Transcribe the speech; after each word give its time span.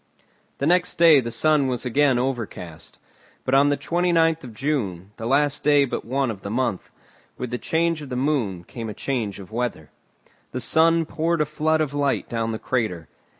The 0.57 0.65
next 0.65 0.95
day 0.95 1.19
the 1.19 1.29
sky 1.29 1.57
was 1.57 1.85
again 1.85 2.17
overcast; 2.17 2.97
but 3.45 3.53
on 3.53 3.69
the 3.69 3.77
29th 3.77 4.43
of 4.43 4.55
June, 4.55 5.11
the 5.17 5.27
last 5.27 5.63
day 5.63 5.85
but 5.85 6.03
one 6.03 6.31
of 6.31 6.41
the 6.41 6.49
month, 6.49 6.89
with 7.37 7.51
the 7.51 7.59
change 7.59 8.01
of 8.01 8.09
the 8.09 8.15
moon 8.15 8.63
came 8.63 8.89
a 8.89 8.95
change 8.95 9.37
of 9.37 9.51
weather. 9.51 9.91
The 10.53 10.59
sun 10.59 11.05
poured 11.05 11.39
a 11.39 11.45
flood 11.45 11.81
of 11.81 11.93
light 11.93 12.27
down 12.27 12.51
the 12.51 12.57
crater. 12.57 13.09